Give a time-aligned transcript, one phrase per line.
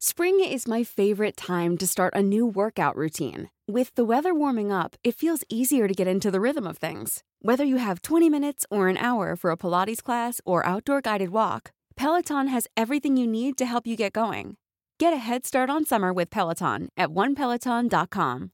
[0.00, 3.50] Spring is my favorite time to start a new workout routine.
[3.66, 7.24] With the weather warming up, it feels easier to get into the rhythm of things.
[7.42, 11.30] Whether you have 20 minutes or an hour for a Pilates class or outdoor guided
[11.30, 14.54] walk, Peloton has everything you need to help you get going.
[15.00, 18.52] Get a head start on summer with Peloton at onepeloton.com.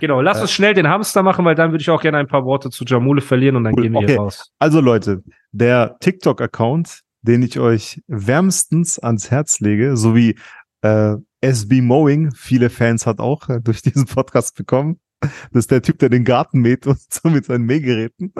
[0.00, 0.40] Genau, lass äh.
[0.40, 2.84] uns schnell den Hamster machen, weil dann würde ich auch gerne ein paar Worte zu
[2.84, 4.08] Jamule verlieren und dann Cool, gehen wir okay.
[4.08, 4.50] hier raus.
[4.58, 5.22] Also Leute,
[5.52, 10.38] der TikTok-Account, den ich euch wärmstens ans Herz lege, sowie
[10.82, 15.00] äh, SB Mowing, viele Fans hat auch äh, durch diesen Podcast bekommen.
[15.20, 18.32] Das ist der Typ, der den Garten mäht und so mit seinen Mähgeräten.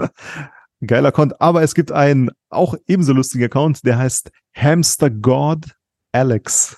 [0.85, 1.41] Geiler Account.
[1.41, 5.67] Aber es gibt einen auch ebenso lustigen Account, der heißt Hamster God
[6.13, 6.77] Alex.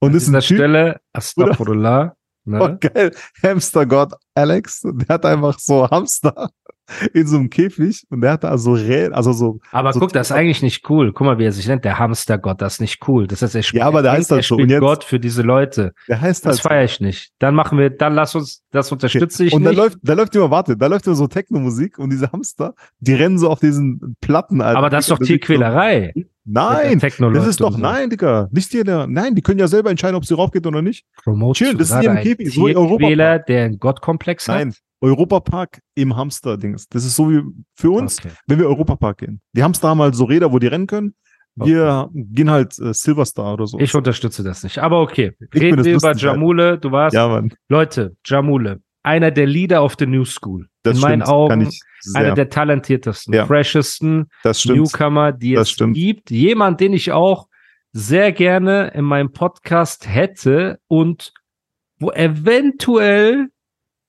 [0.00, 2.12] Und An ist dieser ein Typ, Stelle, Astaghfirullah.
[2.12, 2.78] Oh, Ne?
[2.80, 3.14] geil.
[3.42, 4.80] Hamster God Alex.
[4.82, 6.50] Der hat einfach so Hamster
[7.14, 9.60] in so einem Käfig und der hat da so Rä also so.
[9.72, 11.12] Aber so guck, das ist eigentlich nicht cool.
[11.12, 13.26] Guck mal, wie er sich nennt, der Hamstergott, das ist nicht cool.
[13.26, 14.56] Das heißt, er spielt, Ja, aber der er heißt halt so.
[14.56, 15.92] Und jetzt- Gott für diese Leute.
[16.08, 16.60] Der heißt Das halt.
[16.62, 17.32] feiere ich nicht.
[17.38, 19.78] Dann machen wir, dann lass uns, das unterstütze ich und da nicht.
[19.78, 23.38] läuft, da läuft immer, warte, da läuft immer so Techno-Musik und diese Hamster, die rennen
[23.38, 24.60] so auf diesen Platten.
[24.60, 24.78] Alter.
[24.78, 26.12] aber das ist doch Tierquälerei.
[26.44, 27.78] Nein, das ist doch, so.
[27.78, 29.06] nein, Digga, nicht jeder.
[29.06, 31.04] Nein, die können ja selber entscheiden, ob sie raufgeht oder nicht.
[31.22, 34.56] Promote Chill, das ist im ein Käfig, so wie Tierquäler, der einen Gottkomplex hat.
[34.56, 36.88] Nein, Europapark im Hamster-Dings.
[36.88, 37.42] Das ist so wie
[37.74, 38.30] für uns, Okay.
[38.46, 39.40] wenn wir Europapark gehen.
[39.52, 41.14] Die Hamster haben halt so Räder, wo die rennen können.
[41.56, 43.78] Wir gehen halt äh, Silverstar oder so.
[43.80, 44.78] Ich unterstütze das nicht.
[44.78, 45.32] Aber okay.
[45.38, 46.14] find Reden wir über.
[46.14, 46.78] Jamule.
[46.78, 48.80] Du warst, ja, Leute, Jamule.
[49.02, 50.68] Einer der Leader of the New School.
[50.84, 51.26] das In meinen stimmt.
[51.26, 51.82] Kann Augen ich
[52.14, 53.46] einer der talentiertesten, Ja.
[53.46, 54.30] freshesten.
[54.44, 55.94] Newcomer, die Das es stimmt.
[55.94, 56.30] gibt.
[56.30, 57.48] Jemand, den ich auch
[57.92, 61.32] sehr gerne in meinem Podcast hätte und
[61.98, 63.48] wo eventuell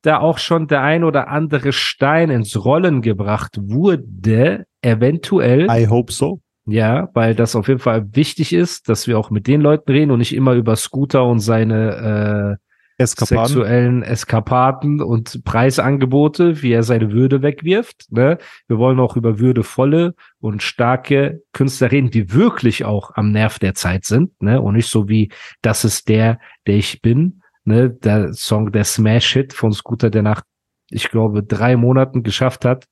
[0.02, 5.68] da auch schon der ein oder andere Stein ins Rollen gebracht wurde, eventuell.
[5.70, 6.42] I hope so.
[6.66, 10.12] Ja, weil das auf jeden Fall wichtig ist, dass wir auch mit den Leuten reden
[10.12, 13.48] und nicht immer über Scooter und seine äh, Eskapaden.
[13.48, 18.06] sexuellen Eskapaden und Preisangebote, wie er seine Würde wegwirft.
[18.12, 18.38] Ne?
[18.68, 23.74] Wir wollen auch über würdevolle und starke Künstler reden, die wirklich auch am Nerv der
[23.74, 24.62] Zeit sind, ne?
[24.62, 25.32] Und nicht so wie
[25.62, 27.90] das ist der, der ich bin, ne?
[27.90, 30.42] Der Song, der Smash-Hit von Scooter, der nach,
[30.90, 32.88] ich glaube, drei Monaten geschafft hat,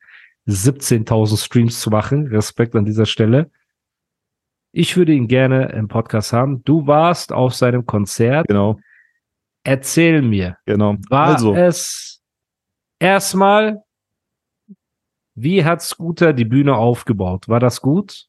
[0.47, 2.27] 17.000 Streams zu machen.
[2.27, 3.51] Respekt an dieser Stelle.
[4.71, 6.63] Ich würde ihn gerne im Podcast haben.
[6.63, 8.47] Du warst auf seinem Konzert.
[8.47, 8.79] Genau,
[9.63, 10.95] Erzähl mir, genau.
[11.09, 12.21] war also, es
[12.99, 13.83] erstmal,
[15.35, 17.47] wie hat Scooter die Bühne aufgebaut?
[17.49, 18.27] War das gut?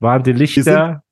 [0.00, 1.02] Waren die Lichter?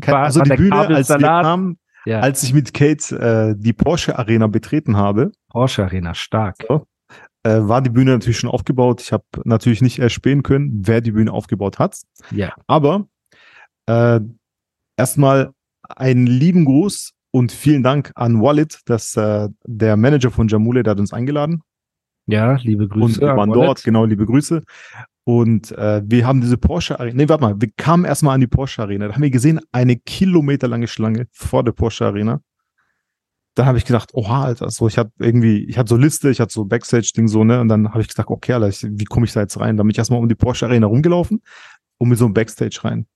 [0.00, 3.14] kein, war- also war die der Bühne, als, wir kamen, Ja, als ich mit Kate
[3.14, 6.64] äh, die Porsche Arena betreten habe, Porsche Arena, stark.
[7.42, 9.02] äh, war die Bühne natürlich schon aufgebaut.
[9.02, 12.00] Ich habe natürlich nicht erspähen können, wer die Bühne aufgebaut hat.
[12.30, 13.08] Ja, Aber
[13.86, 14.20] äh,
[14.96, 15.50] erstmal
[15.86, 20.92] einen lieben Gruß und vielen Dank an Wallet, das äh, der Manager von Jamule, der
[20.92, 21.62] hat uns eingeladen
[22.28, 23.20] ja, liebe und Grüße.
[23.22, 24.62] wir an waren dort, genau, liebe Grüße.
[25.28, 28.46] Und äh, wir haben diese Porsche Arena, nee, warte mal, wir kamen erstmal an die
[28.46, 32.40] Porsche Arena, da haben wir gesehen, eine kilometerlange Schlange vor der Porsche Arena.
[33.54, 36.40] Dann habe ich gedacht, oha, Alter, so, ich hatte irgendwie, ich hatte so Liste, ich
[36.40, 39.26] hatte so Backstage-Ding so, ne, und dann habe ich gesagt, okay, Alter, ich, wie komme
[39.26, 39.76] ich da jetzt rein?
[39.76, 41.42] Dann bin ich erstmal um die Porsche Arena rumgelaufen
[41.98, 43.06] und mit so einem Backstage rein.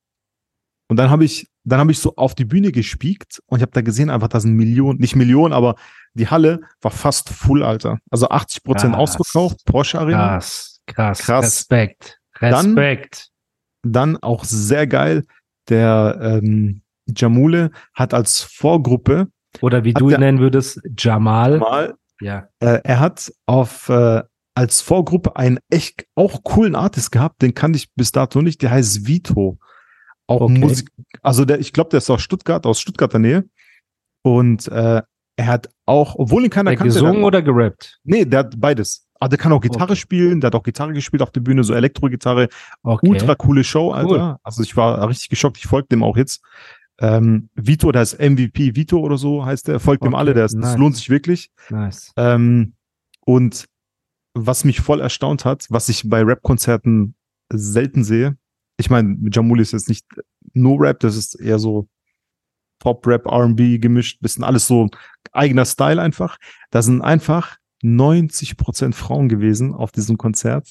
[0.88, 3.72] Und dann habe ich, dann habe ich so auf die Bühne gespiekt und ich habe
[3.72, 5.76] da gesehen, einfach, da sind Millionen, nicht Millionen, aber
[6.12, 8.00] die Halle war fast full, Alter.
[8.10, 10.28] Also 80 Prozent ausverkauft, Porsche Arena.
[10.28, 11.44] Krass, krass, Krass.
[11.44, 13.28] Respekt, Dann- Respekt.
[13.84, 15.24] Dann auch sehr geil,
[15.68, 19.28] der ähm, Jamule hat als Vorgruppe
[19.60, 21.58] Oder wie du ihn nennen würdest, Jamal.
[21.58, 24.22] mal, Ja, äh, er hat auf äh,
[24.54, 28.70] als Vorgruppe einen echt auch coolen Artist gehabt, den kannte ich bis dato nicht, der
[28.70, 29.58] heißt Vito.
[30.28, 30.58] Auch Okay.
[30.58, 30.90] Musik,
[31.22, 33.44] also der, ich glaube, der ist aus Stuttgart, aus Stuttgarter Nähe.
[34.22, 35.02] Und äh,
[35.36, 38.00] er hat auch, obwohl ihn keiner der kannte, gesungen der, oder gerappt?
[38.04, 39.06] nee, der hat beides.
[39.18, 39.96] Aber der kann auch Gitarre Okay.
[39.96, 42.48] spielen, der hat auch Gitarre gespielt auf der Bühne, so Elektro-Gitarre,
[42.82, 43.08] Okay.
[43.08, 44.08] Ultra coole Show, Alter.
[44.32, 44.36] Cool.
[44.42, 45.58] Also ich war richtig geschockt.
[45.58, 46.42] Ich folge dem auch jetzt.
[47.00, 49.80] Ähm, Vito, der ist MVP Vito oder so heißt der.
[49.80, 50.34] Folgt dem Okay, alle.
[50.34, 50.72] Der ist, nice.
[50.72, 51.50] Das lohnt sich wirklich.
[51.70, 52.12] Nice.
[52.16, 52.74] Ähm,
[53.24, 53.66] und
[54.34, 57.14] was mich voll erstaunt hat, was ich bei Rap-Konzerten
[57.52, 58.36] selten sehe.
[58.76, 60.06] Ich meine, Jamuli ist jetzt nicht
[60.52, 61.86] nur Rap, das ist eher so
[62.82, 64.88] Pop-Rap, R&B gemischt, bisschen alles so
[65.32, 66.36] eigener Style einfach.
[66.70, 70.68] Da sind einfach 90% Frauen gewesen auf diesem Konzert.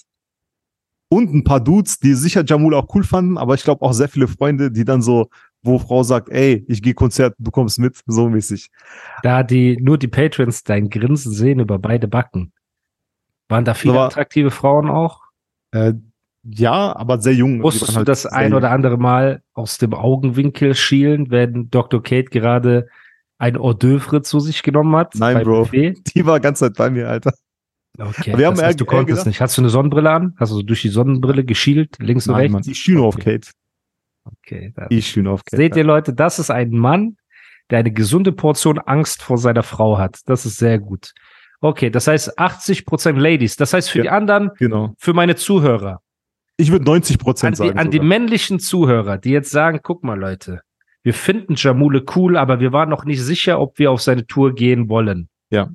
[1.10, 4.08] Und ein paar Dudes, die sicher Jamul auch cool fanden, aber ich glaube auch sehr
[4.10, 5.30] viele Freunde, die dann so,
[5.62, 8.70] wo Frau sagt, ey, ich gehe Konzert, du kommst mit, so mäßig.
[9.24, 12.52] Da die, nur die Patrons dein Grinsen sehen über beide Backen.
[13.50, 15.22] Waren da viele Aber- attraktive Frauen auch?
[15.72, 15.94] Äh,
[16.44, 17.60] Ja, aber sehr jung.
[17.60, 22.02] Musstest waren du halt das ein oder andere Mal aus dem Augenwinkel schielen, wenn Dr.
[22.02, 22.88] Kate gerade
[23.38, 25.14] ein Hors d'oeuvre zu sich genommen hat?
[25.16, 25.64] Nein, Bro.
[25.66, 25.96] Buffet?
[26.16, 27.34] Die war ganz Zeit bei mir, Alter.
[28.00, 29.42] Okay, wir haben heißt, du konntest gedacht- nicht.
[29.42, 30.34] Hast du eine Sonnenbrille an?
[30.40, 32.54] Hast du durch die Sonnenbrille geschielt, links und rechts?
[32.54, 33.40] Mann, ich schiene auf Okay.
[33.40, 33.52] Kate.
[34.24, 35.58] Okay, Ich schiene auf Kate.
[35.58, 37.18] Seht ihr Leute, das ist ein Mann,
[37.70, 40.20] der eine gesunde Portion Angst vor seiner Frau hat.
[40.26, 41.12] Das ist sehr gut.
[41.60, 43.56] Okay, das heißt 80% Ladies.
[43.58, 44.04] Das heißt für Ja.
[44.04, 44.94] die anderen, Genau.
[44.98, 46.02] für meine Zuhörer,
[46.62, 47.80] Ich würde 90 an, Prozent die, sagen.
[47.80, 48.08] an die sogar.
[48.08, 50.62] männlichen Zuhörer, die jetzt sagen, guck mal Leute,
[51.04, 54.54] wir finden Jamule cool, aber wir waren noch nicht sicher, ob wir auf seine Tour
[54.54, 55.30] gehen wollen.
[55.50, 55.70] Ja.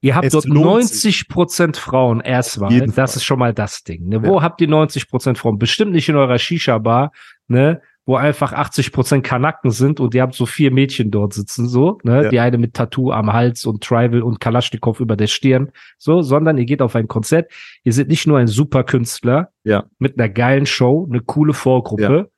[0.00, 2.70] Ihr habt Es dort lohnt 90% Frauen Erstwahl.
[2.70, 4.08] jeden Das ist schon mal das Ding.
[4.08, 4.22] Ne?
[4.22, 5.58] Wo habt ihr 90% Frauen?
[5.58, 7.12] Bestimmt nicht in eurer Shisha-Bar,
[7.48, 7.80] ne?
[8.06, 12.24] Wo einfach 80% Kanaken sind und ihr habt so vier Mädchen dort sitzen, so, ne?
[12.24, 12.28] Ja.
[12.28, 16.58] Die eine mit Tattoo am Hals und Tribal und Kalaschnikow über der Stirn, so, sondern
[16.58, 17.50] ihr geht auf ein Konzert.
[17.82, 19.84] Ihr seid nicht nur ein super Künstler Ja.
[19.98, 22.30] mit einer geilen Show, eine coole Vorgruppe.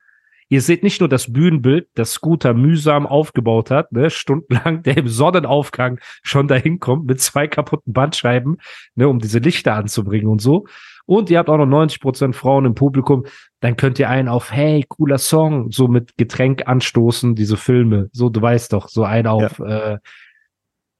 [0.48, 5.08] Ihr seht nicht nur das Bühnenbild, das Scooter mühsam aufgebaut hat, ne, stundenlang, der im
[5.08, 8.58] Sonnenaufgang schon dahin kommt mit zwei kaputten Bandscheiben,
[8.94, 10.66] ne, um diese Lichter anzubringen und so.
[11.04, 13.26] Und ihr habt auch noch 90 Prozent Frauen im Publikum.
[13.60, 18.08] Dann könnt ihr einen auf, hey, cooler Song, so mit Getränk anstoßen, diese Filme.
[18.12, 19.98] So, du weißt doch, so einen auf äh,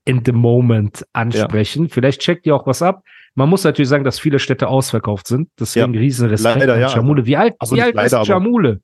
[0.04, 1.88] in the moment ansprechen.
[1.88, 3.02] Vielleicht checkt ihr auch was ab.
[3.34, 5.50] Man muss natürlich sagen, dass viele Städte ausverkauft sind.
[5.58, 6.94] Deswegen riesen Respekt Leider, an ja.
[6.94, 7.26] Jamule.
[7.26, 8.80] Wie alt, Also wie alt leider, ist Jamule?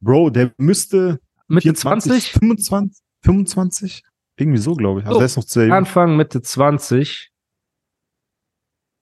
[0.00, 1.18] Bro, der müsste
[1.48, 2.32] Mitte 24, 20?
[2.32, 4.02] 25, 25?
[4.36, 5.06] Irgendwie so, glaube ich.
[5.06, 5.18] Also So.
[5.20, 5.72] der ist noch sehr.
[5.72, 7.30] Anfang, Mitte 20.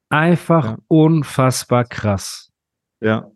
[0.09, 0.79] Einfach Ja.
[0.89, 2.51] unfassbar krass.
[3.01, 3.31] Ja.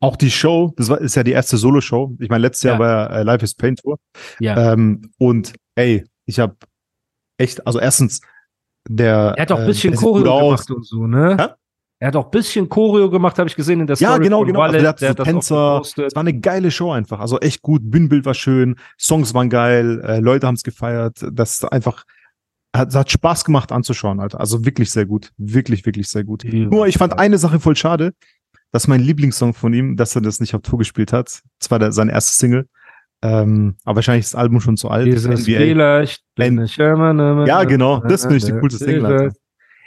[0.00, 2.16] Auch die Show, das war, ist ja die erste Solo-Show.
[2.20, 2.78] Ich meine, letztes Jahr Ja.
[2.80, 3.98] war ja äh, Life is Pain Tour.
[4.38, 4.72] Ja.
[4.74, 6.56] Ähm, und ey, ich habe
[7.38, 8.20] echt, also erstens,
[8.86, 9.34] der.
[9.36, 11.36] er hat auch ein äh, bisschen gut Choreo gemacht und so, ne?
[11.40, 11.54] Hä?
[12.02, 14.38] Er hat auch ein bisschen Choreo gemacht, habe ich gesehen in der Ja, Story genau,
[14.38, 14.58] von genau.
[14.58, 14.84] Wallet.
[14.84, 15.82] Also der auch Tänzer.
[16.04, 17.20] Es war eine geile Show einfach.
[17.20, 17.82] Also echt gut.
[17.84, 18.74] Bühnenbild war schön.
[18.98, 20.00] Songs waren geil.
[20.04, 21.24] Äh, Leute haben es gefeiert.
[21.32, 22.02] Das einfach,
[22.74, 24.40] hat, hat Spaß gemacht anzuschauen, Alter.
[24.40, 25.30] Also wirklich sehr gut.
[25.36, 26.42] Wirklich, wirklich sehr gut.
[26.44, 28.14] Nur ich fand eine Sache voll schade,
[28.72, 31.40] dass mein Lieblingssong von ihm, dass er das nicht auf Tour gespielt hat.
[31.60, 32.66] Das war der, seine erste Single.
[33.24, 35.06] Ähm, aber wahrscheinlich ist das Album schon zu alt.
[35.06, 35.60] Dieses NBA.
[35.60, 38.00] vielleicht bin N- ich immer Ja, genau.
[38.00, 39.30] Das finde ich die coolste Single.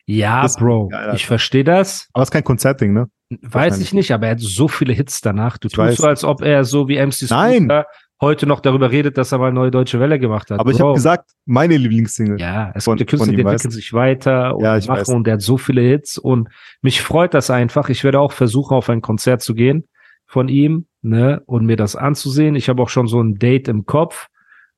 [0.07, 2.07] Ja, Das- Bro, geil, ich verstehe das.
[2.13, 3.07] Aber es ist kein Konzertding, ne?
[3.41, 5.57] Weiß ich nicht, aber er hat so viele Hits danach.
[5.57, 5.97] Du Ich tust weiß.
[5.97, 7.63] so, als ob er so wie MC Nein.
[7.63, 7.85] Scooter
[8.21, 10.59] heute noch darüber redet, dass er mal neue deutsche Welle gemacht hat.
[10.59, 10.85] Aber ich Bro.
[10.89, 12.37] habe gesagt, meine Lieblingssingle.
[12.39, 15.09] Ja, es Von- gibt Künstler, die entwickeln sich weiter und Ja, ich machen weiß.
[15.09, 16.47] und der hat so viele Hits und
[16.81, 17.89] mich freut das einfach.
[17.89, 19.85] Ich werde auch versuchen, auf ein Konzert zu gehen
[20.27, 22.55] von ihm, ne, und mir das anzusehen.
[22.55, 24.27] Ich habe auch schon so ein Date im Kopf,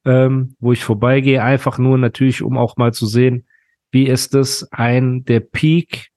[0.05, 3.45] ähm, wo ich vorbeigehe, einfach nur natürlich, um auch mal zu sehen,
[3.97, 6.09] wie ist es, ein der Peak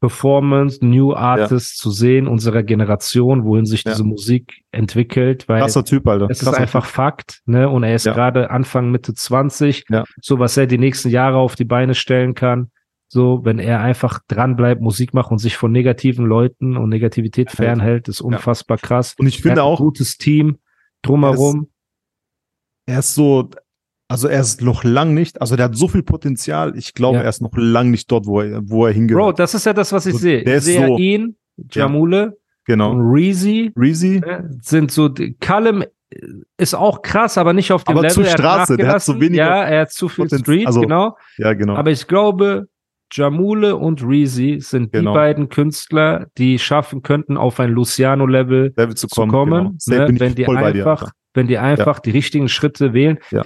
[0.00, 3.92] Performance, New Artist zu sehen, unserer Generation, wohin sich Ja.
[3.92, 6.28] diese Musik entwickelt, weil Krasser Typ, Alter.
[6.30, 7.68] es ist einfach Fakt, ne?
[7.68, 8.12] Und er ist Ja.
[8.12, 9.84] gerade Anfang Mitte 20.
[9.88, 10.04] Ja.
[10.20, 12.70] So, was er die nächsten Jahre auf die Beine stellen kann.
[13.08, 17.56] So, wenn er einfach dranbleibt, Musik macht und sich von negativen Leuten und Negativität Hält.
[17.56, 19.14] fernhält, ist unfassbar krass.
[19.18, 20.58] Und ich Er finde auch, gutes Team
[21.02, 21.70] drumherum.
[22.86, 23.48] er ist so,
[24.08, 26.76] also er ist noch lang nicht, also der hat so viel Potenzial.
[26.76, 27.24] Ich glaube, Ja.
[27.24, 29.22] er ist noch lang nicht dort, wo er, wo er hingehört.
[29.24, 30.40] Bro, das ist ja das, was ich So, sehe.
[30.42, 31.36] Ich sehe ja so- ihn,
[31.70, 32.92] Jamule genau.
[32.92, 35.10] und Reezy Reezy, ne, sind so,
[35.40, 35.84] Callum
[36.56, 38.14] ist auch krass, aber nicht auf dem Aber Level.
[38.14, 40.80] zu Er hat Straße, der hat so weniger Ja, er hat zu viel Street, also-
[40.80, 41.16] genau.
[41.38, 41.74] ja, genau.
[41.74, 42.68] Aber ich glaube,
[43.12, 45.12] Jamule und Reezy sind Genau.
[45.12, 49.30] die beiden Künstler, die schaffen könnten, auf ein Luciano-Level Level zu zu kommen.
[49.32, 50.04] kommen, genau.
[50.06, 51.12] Ne, wenn die dir, einfach, Alter.
[51.34, 53.18] wenn die einfach die richtigen Schritte wählen.
[53.30, 53.44] Ja.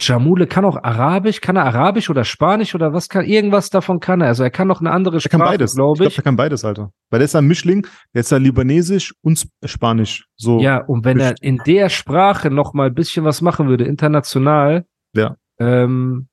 [0.00, 4.20] Jamule kann auch Arabisch, kann er Arabisch oder Spanisch oder was kann, irgendwas davon kann
[4.20, 4.28] er.
[4.28, 5.72] Also er kann noch eine andere Er kann Sprache, beides.
[5.72, 6.18] Ich glaube glaube, ich.
[6.18, 6.90] er kann beides, Alter.
[7.10, 10.26] Weil der ist ein Mischling, der ist ja Libanesisch und Sp- Spanisch.
[10.36, 10.60] So.
[10.60, 14.84] Ja, und wenn er in der Sprache noch mal ein bisschen was machen würde, international,
[15.14, 15.36] Ja.
[15.58, 16.28] ähm,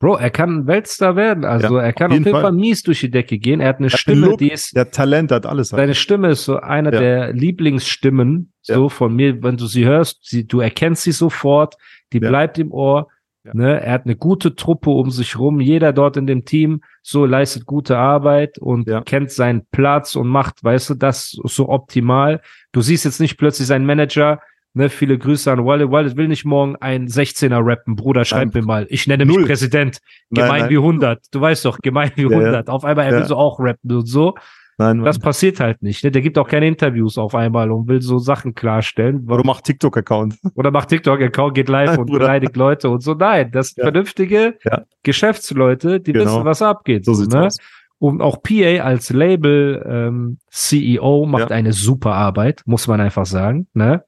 [0.00, 1.44] Bro, er kann ein Weltstar werden.
[1.44, 2.42] Also er kann auf jeden jeden Fall.
[2.42, 2.52] Fall.
[2.52, 3.60] mies durch die Decke gehen.
[3.60, 5.68] Er hat eine hat den Stimme, Look, die ist Der Talent hat alles.
[5.68, 6.98] Seine Stimme ist so einer Ja.
[6.98, 11.76] der Lieblingsstimmen, so von mir, wenn du sie hörst, sie, du erkennst sie sofort,
[12.12, 12.28] die Ja.
[12.28, 13.08] bleibt im Ohr.
[13.44, 13.50] Ja.
[13.54, 13.80] Ne?
[13.82, 15.58] Er hat eine gute Truppe um sich rum.
[15.60, 19.00] Jeder dort in dem Team so leistet gute Arbeit und Ja.
[19.00, 22.40] kennt seinen Platz und macht, weißt du, das so optimal.
[22.70, 24.40] Du siehst jetzt nicht plötzlich seinen Manager,
[24.74, 25.90] ne, viele Grüße an Wallet.
[25.90, 27.96] Wallet will nicht morgen ein 16er rappen.
[27.96, 28.62] Bruder, schreib Nein.
[28.62, 28.86] mir mal.
[28.90, 29.46] Ich nenne mich Null.
[29.46, 29.98] Präsident.
[30.30, 30.70] Nein, Gemein nein.
[30.70, 31.24] wie 100.
[31.32, 32.36] Du weißt doch, gemein wie Ja, ja.
[32.38, 32.68] 100.
[32.70, 34.34] Auf einmal, er will so auch rappen und so.
[34.78, 35.04] Nein.
[35.04, 36.02] Das passiert halt nicht.
[36.02, 36.10] Ne?
[36.10, 39.20] Der gibt auch keine Interviews auf einmal und will so Sachen klarstellen.
[39.24, 40.38] Warum macht TikTok-Account?
[40.54, 43.14] Oder macht TikTok-Account, geht live Nein, und beleidigt Leute und so.
[43.14, 43.84] Nein, das sind Ja.
[43.90, 44.82] vernünftige Ja.
[45.02, 46.24] Geschäftsleute, die Genau.
[46.24, 47.04] wissen, was abgeht.
[47.04, 47.46] So sieht's ne?
[47.46, 47.58] aus.
[47.98, 51.56] Und auch PA als Label ähm, CEO macht Ja.
[51.56, 54.04] eine super Arbeit, muss man einfach sagen, ne?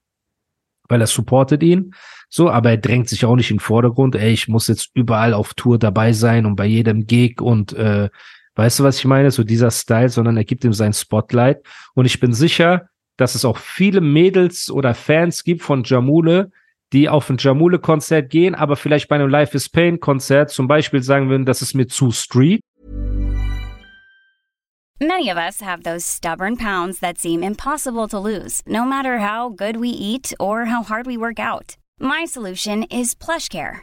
[0.89, 1.95] Weil er supportet ihn.
[2.29, 4.17] So, aber er drängt sich auch nicht in den Vordergrund.
[4.17, 8.09] Ey, ich muss jetzt überall auf Tour dabei sein und bei jedem Gig und äh,
[8.57, 9.31] weißt du, was ich meine?
[9.31, 11.63] So dieser Style, sondern er gibt ihm sein Spotlight.
[11.95, 16.51] Und ich bin sicher, dass es auch viele Mädels oder Fans gibt von Jamule,
[16.93, 21.29] die auf ein Jamule-Konzert gehen, aber vielleicht bei einem Life is Pain-Konzert zum Beispiel sagen
[21.29, 22.61] würden, das ist mir zu Street.
[25.01, 29.51] Many of us have those stubborn pounds that seem impossible to lose, no matter how
[29.51, 31.77] good we eat or how hard we work out.
[31.99, 33.83] My solution is PlushCare.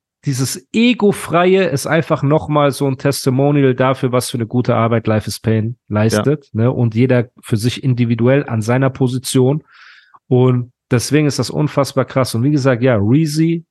[0.25, 5.27] dieses Ego-freie ist einfach nochmal so ein Testimonial dafür, was für eine gute Arbeit Life
[5.27, 6.71] is Pain leistet, ne?
[6.71, 9.63] Und jeder für sich individuell an seiner Position.
[10.27, 12.35] Und deswegen ist das unfassbar krass.
[12.35, 13.65] Und wie gesagt, ja, Reezy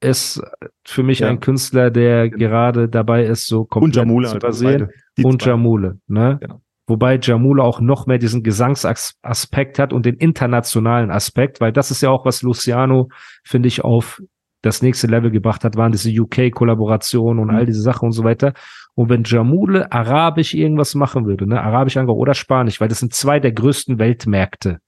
[0.00, 0.42] ist
[0.84, 1.28] für mich Ja.
[1.28, 4.28] ein Künstler, der gerade dabei ist, so komplett Jamule.
[4.28, 4.90] zu übersehen beide.
[5.16, 5.50] Die und zwei.
[5.50, 6.38] Jamule, ne?
[6.40, 6.60] Genau.
[6.88, 12.00] Wobei Jamule auch noch mehr diesen Gesangsaspekt hat und den internationalen Aspekt, weil das ist
[12.02, 13.08] ja auch, was Luciano,
[13.44, 14.22] finde ich, auf
[14.66, 17.56] das nächste Level gebracht hat, waren diese UK-Kollaborationen und Mhm.
[17.56, 18.52] all diese Sachen und so weiter.
[18.94, 23.14] Und wenn Jamule arabisch irgendwas machen würde, ne, arabisch angehört oder Spanisch, weil das sind
[23.14, 24.80] zwei der größten Weltmärkte.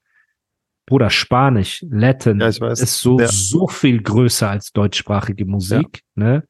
[0.87, 3.27] Bruder, Spanisch, Latin Ja, ist so, Ja.
[3.29, 6.45] so viel größer als deutschsprachige Musik, ne?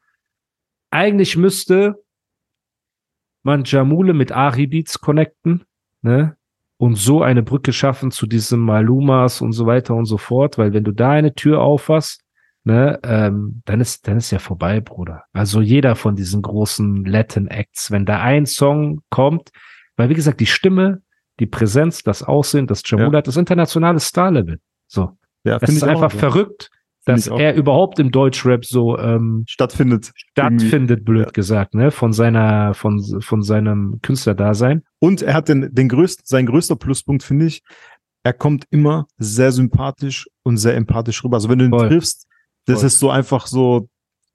[0.90, 1.96] Eigentlich müsste
[3.42, 5.64] man Jamule mit Ari Beats connecten,
[6.02, 6.36] ne?
[6.80, 10.72] Und so eine Brücke schaffen zu diesem Malumas und so weiter und so fort, weil
[10.72, 12.22] wenn du da eine Tür aufhast,
[12.64, 15.24] ne, ähm, dann ist, dann ist ja vorbei, Bruder.
[15.32, 19.50] Also jeder von diesen großen Latin Acts, wenn da ein Song kommt,
[19.96, 21.02] weil wie gesagt, die Stimme,
[21.40, 23.18] die Präsenz, das Aussehen, das Jamule Ja.
[23.18, 24.58] hat das internationale Star-Level.
[24.86, 25.12] So.
[25.44, 26.70] Ja, Das ist ich einfach auch, verrückt,
[27.04, 30.12] dass er überhaupt im Deutschrap so ähm, stattfindet.
[30.36, 30.58] Irgendwie.
[30.66, 31.30] stattfindet, blöd Ja.
[31.32, 31.90] gesagt, ne?
[31.90, 34.82] Von seiner, von, von seinem Künstlerdasein.
[34.98, 37.62] Und er hat den, den größten, sein größter Pluspunkt, finde ich,
[38.24, 41.36] er kommt immer sehr sympathisch und sehr empathisch rüber.
[41.38, 41.88] Also wenn du ihn Voll.
[41.88, 42.26] triffst,
[42.68, 42.86] das Voll.
[42.86, 43.88] ist so einfach so,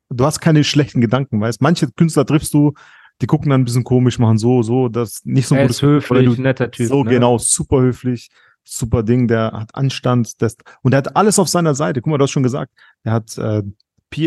[0.09, 2.73] du hast keine schlechten Gedanken, weißt Manche Künstler triffst du,
[3.21, 5.77] die gucken dann ein bisschen komisch, machen so, so, das nicht so ein Er gutes
[5.77, 6.87] ist höflich, du- netter Typ.
[6.87, 7.11] So ne?
[7.11, 8.29] genau, super höflich,
[8.63, 12.01] super Ding, der hat Anstand, das, und er hat alles auf seiner Seite.
[12.01, 12.71] Guck mal, du hast schon gesagt,
[13.03, 13.61] er hat, äh,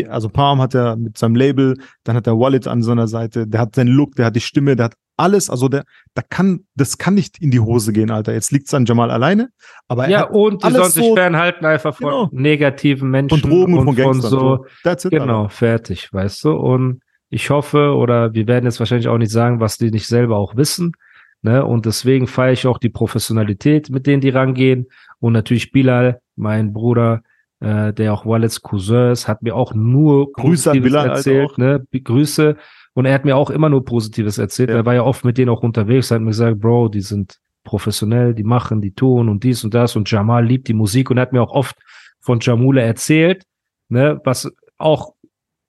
[0.09, 3.61] also Palm hat er mit seinem Label, dann hat er Wallet an seiner Seite, der
[3.61, 5.83] hat seinen Look, der hat die Stimme, der hat alles, also der,
[6.13, 8.33] da kann, das kann nicht in die Hose gehen, Alter.
[8.33, 9.49] Jetzt liegt's an Jamal alleine,
[9.87, 12.29] aber er Ja, und die sollen sich so fernhalten einfach von Genau.
[12.31, 14.29] negativen Menschen von Drogen und von Gangstern.
[14.31, 14.65] so,
[14.97, 15.09] so.
[15.09, 15.49] Genau, Alter.
[15.49, 16.51] fertig, weißt du?
[16.53, 20.37] Und ich hoffe, oder wir werden jetzt wahrscheinlich auch nicht sagen, was die nicht selber
[20.37, 20.93] auch wissen,
[21.41, 21.65] ne?
[21.65, 24.87] Und deswegen feiere ich auch die Professionalität, mit denen die rangehen.
[25.19, 27.21] Und natürlich Bilal, mein Bruder,
[27.59, 31.57] äh, der auch Wallets Cousin ist, hat mir auch nur Grüße an Bilal, erzählt, auch.
[31.57, 31.83] ne?
[31.91, 32.55] Grüße.
[32.97, 34.71] Und er hat mir auch immer nur Positives erzählt.
[34.71, 34.77] Ja.
[34.77, 38.33] Er war ja oft mit denen auch unterwegs, hat mir gesagt, Bro, die sind professionell,
[38.33, 39.95] die machen, die tun und dies und das.
[39.95, 41.77] Und Jamal liebt die Musik und hat mir auch oft
[42.21, 43.43] von Jamule erzählt,
[43.89, 45.13] ne, was auch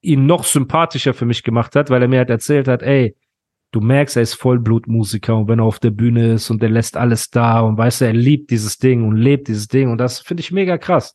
[0.01, 3.15] ihn noch sympathischer für mich gemacht hat, weil er mir halt erzählt hat, ey,
[3.73, 6.97] du merkst, er ist Vollblutmusiker und wenn er auf der Bühne ist und er lässt
[6.97, 10.21] alles da und weißt du, er liebt dieses Ding und lebt dieses Ding und das
[10.21, 11.15] finde ich mega krass.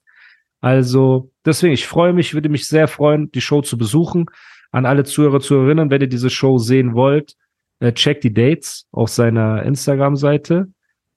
[0.61, 4.27] Also deswegen, ich freue mich, würde mich sehr freuen, die Show zu besuchen.
[4.73, 7.35] An alle Zuhörer, Zuhörerinnen, wenn ihr diese Show sehen wollt,
[7.79, 10.67] äh, checkt die Dates auf seiner Instagram-Seite.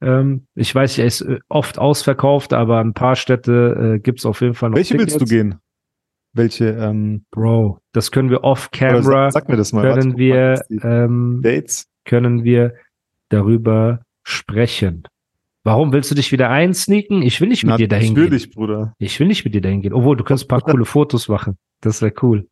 [0.03, 4.43] Ähm, ich weiß, er ist äh, oft ausverkauft, aber ein paar Städte äh, gibt's auf
[4.43, 4.77] jeden Fall noch.
[4.77, 5.31] Welche willst du Tickets.
[5.31, 5.55] gehen?
[6.35, 9.85] Welche, ähm, Bro, das können wir off-camera, sag, sag mir das mal.
[9.85, 11.87] Warte, können mal, wir, die ähm, Dates?
[12.05, 12.75] können wir
[13.31, 15.05] darüber sprechen.
[15.65, 17.23] Warum willst du dich wieder einsneaken?
[17.23, 18.25] Ich will nicht mit dir dahin gehen.
[18.25, 18.95] Natürlich, Bruder.
[18.99, 19.95] Ich will nicht mit dir dahin gehen.
[19.95, 21.57] Obwohl, du kannst ein paar coole Fotos machen.
[21.81, 22.47] Das wäre cool.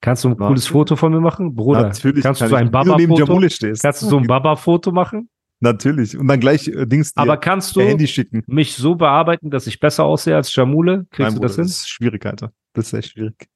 [0.00, 1.54] Kannst du ein Na, cooles Foto von mir machen?
[1.54, 2.60] Bruder, Natürlich kannst du kann so ich.
[2.60, 3.76] ein du Baba-Foto?
[3.82, 5.28] Kannst du so ein Baba-Foto machen?
[5.60, 6.16] Natürlich.
[6.16, 8.44] Und dann gleich äh, Dings dir Aber kannst du Handy schicken.
[8.46, 11.06] mich so bearbeiten, dass ich besser aussehe als Jamule?
[11.10, 11.64] Kriegst Nein, du Bruder, das hin?
[11.64, 12.52] Das ist schwierig, Alter.
[12.74, 13.48] Das ist echt schwierig.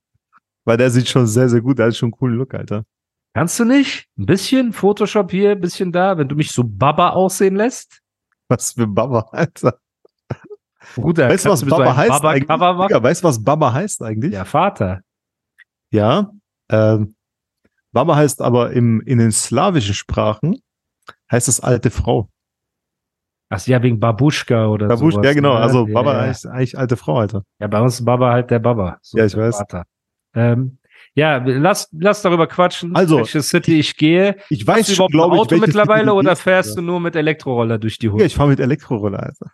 [0.65, 1.79] Weil der sieht schon sehr, sehr gut.
[1.79, 2.85] Der hat schon einen coolen Look, Alter.
[3.35, 4.09] Kannst du nicht?
[4.19, 8.01] Ein bisschen Photoshop hier, ein bisschen da, wenn du mich so Baba aussehen lässt?
[8.49, 9.79] Was für Baba, Alter.
[10.97, 12.49] Bruder, weißt du, was so Baba heißt Baba eigentlich?
[12.49, 14.33] Digga, weißt du, was Baba heißt eigentlich?
[14.33, 15.03] Ja, Vater.
[15.93, 16.31] Ja.
[16.71, 17.15] Ähm,
[17.93, 20.57] Baba heißt aber im, in den slawischen Sprachen
[21.31, 22.29] heißt es alte Frau.
[23.51, 25.27] Ach ja, wegen Babuschka oder Babusch, sowas.
[25.27, 25.55] ja, genau.
[25.55, 25.61] ne?
[25.61, 26.21] Also ja, Baba ja.
[26.23, 27.45] heißt eigentlich alte Frau, Alter.
[27.61, 28.99] Ja, bei uns ist Baba halt der Baba.
[29.03, 29.59] So Ja, ich weiß.
[29.59, 29.85] Vater.
[30.35, 30.79] Ähm,
[31.15, 34.37] ja, lass, lass darüber quatschen, Also, welche City ich gehe.
[34.49, 36.81] Ich Hast weiß du schon, überhaupt glaube ein ich, Auto mittlerweile du oder fährst Alter.
[36.81, 38.21] du nur mit Elektroroller durch die Hut?
[38.21, 39.53] Ja, ich fahre mit Elektroroller, Alter.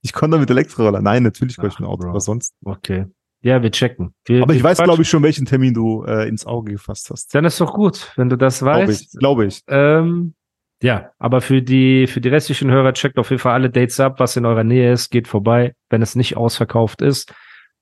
[0.00, 1.02] Ich konnte mit Elektroroller.
[1.02, 2.04] Nein, natürlich fahre ich mit Auto.
[2.04, 2.14] Bro.
[2.14, 2.54] Was sonst?
[2.64, 3.04] Okay.
[3.42, 4.14] Ja, wir checken.
[4.24, 7.34] Wir, Aber ich weiß, glaube ich, schon, welchen Termin du äh, ins Auge gefasst hast.
[7.34, 9.14] Dann ist doch gut, wenn du das Glaube weißt.
[9.14, 9.18] ich.
[9.18, 9.62] Glaube ich.
[9.66, 10.34] Ähm,
[10.80, 14.20] ja, aber für die, für die restlichen Hörer checkt auf jeden Fall alle Dates ab,
[14.20, 17.32] was in eurer Nähe ist, geht vorbei, wenn es nicht ausverkauft ist.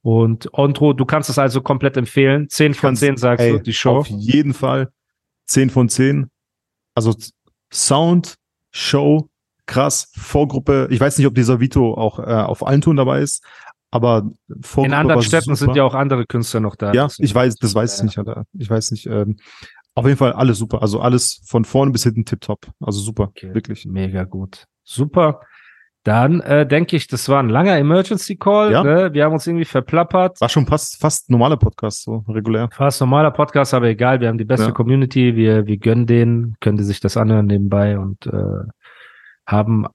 [0.03, 2.49] Und Ondro, du kannst es also komplett empfehlen.
[2.49, 3.99] 10 von 10 sagst Ey, du, die Show.
[3.99, 4.91] Auf jeden Fall.
[5.47, 6.31] 10 von 10.
[6.95, 7.15] Also
[7.73, 8.37] Sound,
[8.71, 9.29] Show,
[9.67, 10.11] krass.
[10.17, 10.89] Vorgruppe.
[10.91, 13.45] Ich weiß nicht, ob dieser Vito auch äh, auf allen Touren dabei ist,
[13.91, 14.31] aber
[14.63, 15.77] Vorgruppe In anderen Städten sind super.
[15.77, 16.93] ja auch andere Künstler noch da.
[16.93, 18.05] Ja, ich weiß, das weiß ich Ja.
[18.05, 18.45] nicht, Alter.
[18.53, 19.07] Ich weiß nicht.
[19.07, 19.37] Ähm,
[19.95, 20.83] auf jeden Fall alles super.
[20.83, 22.69] Also alles von vorne bis hinten tipptopp.
[22.81, 23.25] Also super.
[23.25, 23.53] Okay.
[23.55, 23.85] Wirklich.
[23.87, 24.67] Mega gut.
[24.85, 25.41] Super.
[26.05, 28.73] Dann äh, denke ich, das war ein langer Emergency Call.
[28.73, 28.83] Ja.
[28.83, 29.13] Ne?
[29.13, 30.41] Wir haben uns irgendwie verplappert.
[30.41, 32.71] War schon fast, fast normaler Podcast, so regulär.
[32.73, 34.21] Fast normaler Podcast, aber egal.
[34.21, 34.73] Wir haben die beste Ja.
[34.73, 35.37] Community.
[35.37, 38.63] Wir, wir gönnen denen, können die sich das anhören nebenbei und äh,
[39.47, 39.87] haben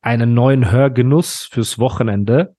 [0.00, 2.54] einen neuen Hörgenuss fürs Wochenende.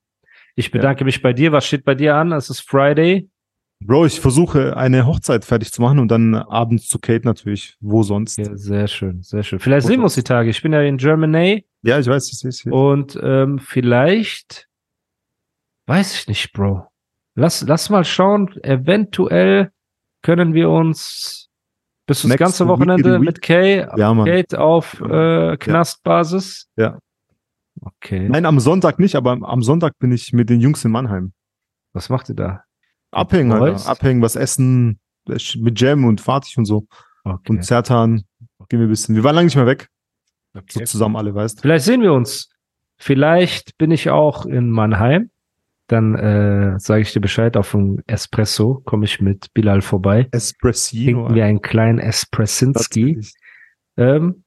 [0.56, 1.52] Ich bedanke mich bei dir.
[1.52, 2.32] Was steht bei dir an?
[2.32, 3.28] Es ist Friday.
[3.82, 7.76] Bro, ich versuche eine Hochzeit fertig zu machen und dann abends zu Kate natürlich.
[7.80, 8.36] Wo sonst?
[8.36, 9.58] Ja, sehr schön, sehr schön.
[9.58, 10.22] Vielleicht Wo sehen wir uns die?
[10.22, 10.50] Tage.
[10.50, 12.74] Ich bin ja in Germany Ja, ich weiß, ich sehe es hier.
[12.74, 14.68] und ähm, vielleicht,
[15.86, 16.86] weiß ich nicht, Bro.
[17.36, 18.50] Lass, lass mal schauen.
[18.62, 19.70] Eventuell
[20.22, 21.48] können wir uns
[22.06, 23.20] bis das ganze week, Wochenende week.
[23.24, 24.14] mit Kay, Ja.
[24.24, 26.68] Kate auf äh, Knastbasis.
[26.76, 26.98] Ja.
[27.80, 28.28] Okay.
[28.28, 31.32] Nein, am Sonntag nicht, aber am- Sonntag bin ich mit den Jungs in Mannheim.
[31.92, 32.64] Was macht ihr da?
[33.10, 33.52] Abhängen?
[33.52, 33.88] Alter.
[33.88, 36.86] Abhängen, was essen, äh, mit Jam und Fatih und so.
[37.24, 37.52] Okay.
[37.52, 38.24] Und Zertan
[38.68, 39.14] gehen wir ein bisschen.
[39.14, 39.88] Wir waren lange nicht mehr weg.
[40.52, 40.84] So okay.
[40.84, 42.50] zusammen alle, weißt Vielleicht sehen wir uns.
[42.96, 45.30] Vielleicht bin ich auch in Mannheim.
[45.86, 47.56] Dann äh, sage ich dir Bescheid.
[47.56, 50.28] Auf dem Espresso komme ich mit Bilal vorbei.
[50.30, 51.20] Espressino.
[51.22, 53.20] Trinken wir einen kleinen Espressinski.
[53.96, 54.44] Ähm,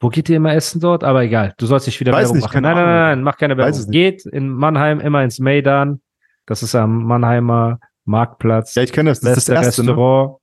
[0.00, 1.02] wo geht ihr immer essen dort?
[1.04, 2.62] Aber egal, du sollst nicht wieder Weiß Werbung nicht, machen.
[2.62, 3.90] Nein, nein, nein, nein, mach keine Werbung.
[3.90, 6.00] Geht in Mannheim immer ins Maidan.
[6.46, 8.74] Das ist am Mannheimer Marktplatz.
[8.74, 9.20] Ja, ich kenne das.
[9.20, 9.90] Das ist das erste, ne?
[9.90, 10.38] Restaurant.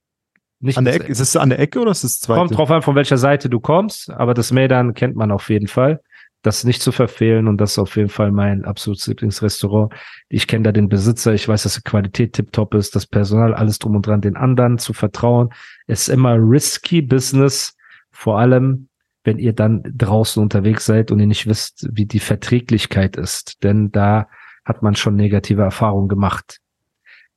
[0.60, 1.08] Nicht An der Ecke.
[1.08, 2.40] Ist es an der Ecke oder ist es zweite?
[2.40, 5.68] Kommt drauf an, von welcher Seite du kommst, aber das Maidan kennt man auf jeden
[5.68, 6.02] Fall.
[6.44, 9.94] Das nicht zu verfehlen und das ist auf jeden Fall mein absolutes Lieblingsrestaurant.
[10.30, 13.80] Ich kenne da den Besitzer, ich weiß, dass die Qualität tipptopp ist, das Personal, alles
[13.80, 15.50] drum und dran, den anderen zu vertrauen.
[15.88, 17.76] ist immer risky Business,
[18.12, 18.90] vor allem,
[19.26, 23.92] wenn ihr dann draußen unterwegs seid und ihr nicht wisst, wie die Verträglichkeit ist, denn
[23.92, 24.28] da
[24.64, 26.60] hat man schon negative Erfahrungen gemacht.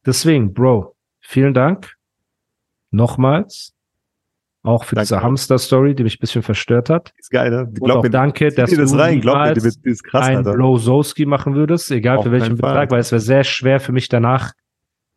[0.06, 1.94] Deswegen, Bro, vielen Dank.
[2.90, 3.74] Nochmals.
[4.62, 5.22] Auch für Danke diese.
[5.22, 7.12] Hamster-Story, die mich ein bisschen verstört hat.
[7.16, 7.72] Ist geil, ne?
[7.80, 10.42] Und auch danke, dass das du rein, glaub mir, die, die ist krass, ein.
[10.42, 14.08] Blowzowski machen würdest, egal Auf für welchen Betrag, weil es wäre sehr schwer für mich
[14.08, 14.52] danach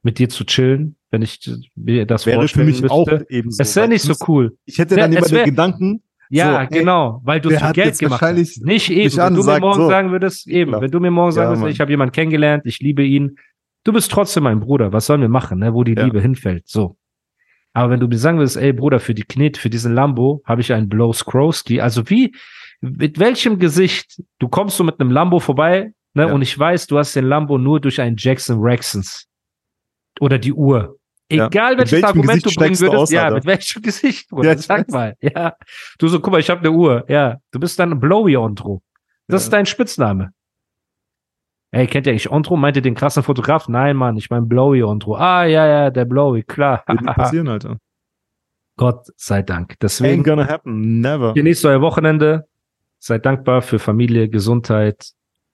[0.03, 1.39] mit dir zu chillen, wenn ich
[1.75, 2.93] mir das Wäre für mich müsste.
[2.93, 3.62] auch ebenso.
[3.62, 4.57] es wäre nicht so cool.
[4.65, 8.22] Ich hätte dann immer den Gedanken, Ja, So, genau, weil du es für Geld gemacht
[8.22, 8.65] wahrscheinlich hast.
[8.65, 9.15] Nicht eben.
[9.17, 9.88] Wenn du mir morgen so.
[9.89, 10.82] sagen würdest, eben, Klar.
[10.82, 11.72] wenn du mir morgen sagen Ja, würdest, Mann.
[11.72, 13.36] ich habe jemanden kennengelernt, ich liebe ihn,
[13.84, 16.04] du bist trotzdem mein Bruder, was sollen wir machen, ne, wo die Ja.
[16.06, 16.98] Liebe hinfällt, so.
[17.74, 20.62] Aber wenn du mir sagen würdest, ey Bruder, für die Knet, für diesen Lambo habe
[20.62, 22.34] ich einen Blow Scrowski, also wie,
[22.82, 26.34] mit welchem Gesicht, du kommst so mit einem Lambo vorbei, ne, Ja.
[26.34, 29.28] und ich weiß, du hast den Lambo nur durch einen Jackson Rexons.
[30.20, 30.98] Oder die Uhr.
[31.32, 31.48] Ja.
[31.48, 33.36] Egal Mit welches Argument du bringen würdest, aus, ja, Alter?
[33.36, 34.88] mit welchem Gesicht, Bruder, Ja, sag weiß.
[34.94, 35.56] mal, ja.
[35.98, 37.38] Du so, guck mal, ich habe eine Uhr, ja.
[37.52, 38.82] Du bist dann Blowy Ontro.
[39.28, 39.46] Das Ja.
[39.46, 40.32] ist dein Spitzname.
[41.74, 42.58] Ey, kennt ihr eigentlich Ontro?
[42.58, 43.70] Meint ihr den krassen Fotograf?
[43.70, 45.15] Nein, Mann, ich mein Blowy Ontro.
[45.15, 46.84] Ah, ja, ja, der Blowy, klar.
[46.86, 47.78] wird nicht passieren, Alter.
[48.78, 49.72] Gott sei Dank.
[49.74, 51.34] Ain't Deswegen gonna happen, never.
[51.34, 52.48] genießt euer Wochenende.
[53.00, 55.12] Seid dankbar für Familie, Gesundheit.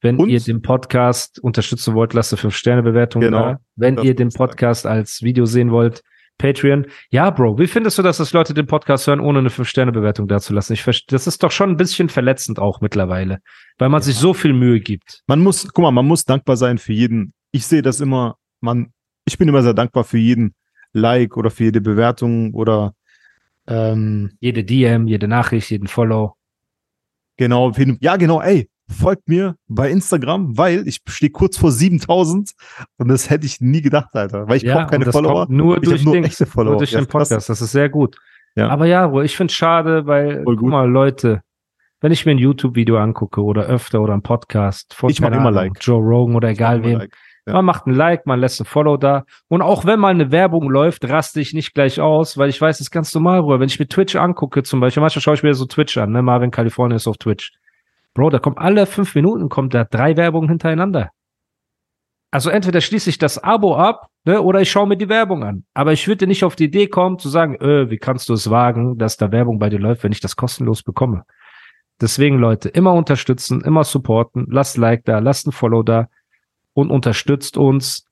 [0.08, 3.60] Wenn Und- ihr den Podcast unterstützen wollt, lasst eine 5-Sterne-Bewertung Genau, da.
[3.76, 4.30] Wenn ihr den.
[4.30, 6.02] Podcast als Video sehen wollt,
[6.38, 6.86] Patreon.
[7.10, 10.76] Ja, Bro, wie findest du, dass das Leute den Podcast hören, ohne eine 5-Sterne-Bewertung dazulassen?
[10.76, 13.40] Ich verste- das ist doch schon ein bisschen verletzend auch mittlerweile,
[13.80, 15.24] weil man sich so viel Mühe gibt.
[15.28, 17.34] Man muss, guck mal, man muss dankbar sein für jeden.
[17.52, 18.94] Ich sehe das immer, man,
[19.26, 20.56] ich bin immer sehr dankbar für jeden
[20.94, 22.94] Like oder für jede Bewertung oder
[23.68, 26.36] ähm, Jede DM, jede Nachricht, jeden Follow.
[27.36, 32.52] Genau, ja, genau, ey, folgt mir bei Instagram, weil ich stehe kurz vor 7000
[32.98, 34.48] und das hätte ich nie gedacht, Alter.
[34.48, 35.46] Weil ich Ja, brauche keine Follower.
[35.50, 36.72] nur ich durch nur den- echte Follower.
[36.74, 37.06] Nur durch den.
[37.08, 38.16] Podcast, das ist sehr gut.
[38.56, 38.70] Ja.
[38.70, 41.42] Aber ja, ich finde es schade, weil, guck mal, Leute,
[42.02, 45.42] wenn ich mir ein YouTube-Video angucke oder öfter oder einen Podcast von Ich mach keine
[45.42, 45.78] immer Ahnung, Like.
[45.82, 47.16] Joe Rogan oder egal wem, Like.
[47.46, 47.54] Ja.
[47.54, 49.26] man macht ein Like, man lässt ein Follow da.
[49.48, 52.78] Und auch wenn mal eine Werbung läuft, raste ich nicht gleich aus, weil ich weiß,
[52.78, 53.60] das ist ganz normal, Bruder.
[53.60, 56.22] Wenn ich mir Twitch angucke, zum Beispiel, manchmal schaue ich mir so Twitch an, ne?
[56.22, 57.52] Marvin California ist auf Twitch.
[58.18, 61.12] Bro, da kommt alle fünf Minuten kommt da drei Werbungen hintereinander.
[62.32, 65.66] Also entweder schließe ich das Abo ab, ne, oder ich schaue mir die Werbung an.
[65.76, 68.50] Aber ich würde nicht auf die Idee kommen zu sagen, äh, wie kannst du es
[68.50, 71.26] wagen, dass da Werbung bei dir läuft, wenn ich das kostenlos bekomme.
[72.02, 76.10] Deswegen, Leute, immer unterstützen, immer supporten, lasst Like da, lasst ein Follow da
[76.74, 78.08] und unterstützt uns.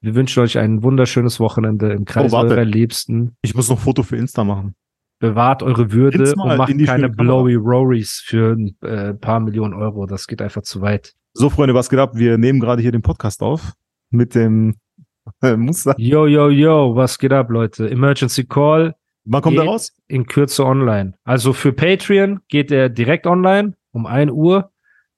[0.00, 3.36] Wir wünschen euch ein wunderschönes Wochenende im Kreis Oh, eurer Liebsten.
[3.42, 4.76] Ich muss noch ein Foto für Insta machen.
[5.18, 10.06] Bewahrt eure Würde und macht keine blowy Rories für ein äh, paar Millionen Euro.
[10.06, 11.14] Das geht einfach zu weit.
[11.32, 12.12] So, Freunde, was geht ab?
[12.14, 13.72] Wir nehmen gerade hier den Podcast auf
[14.10, 14.76] mit dem
[15.42, 15.94] äh, Muster.
[15.98, 17.90] Yo, yo, yo, was geht ab, Leute?
[17.90, 19.92] Emergency Call Wann kommt der raus?
[20.06, 21.14] in Kürze online.
[21.24, 24.70] Also für Patreon geht er direkt online um 1 Uhr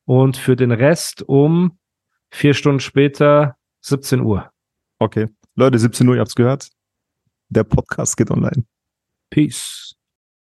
[0.07, 1.79] und für den Rest um
[2.31, 4.51] vier Stunden später 17 Uhr.
[4.99, 5.29] Okay.
[5.57, 6.71] Leute, 17 Uhr, ihr habt's gehört.
[7.51, 8.65] Der Podcast geht online.
[9.31, 9.95] Peace.